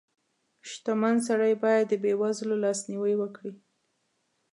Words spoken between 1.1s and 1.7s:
سړی